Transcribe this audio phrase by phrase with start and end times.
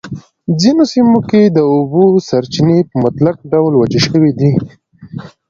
[0.61, 4.51] ځینو سیمو کې د اوبو سرچېنې په مطلق ډول وچې شوی دي.